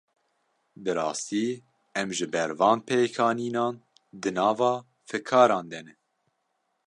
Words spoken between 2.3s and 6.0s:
ber van pêkanînan, di nava fikaran de ne